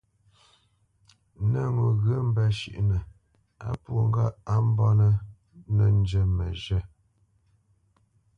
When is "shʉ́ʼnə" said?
2.57-2.97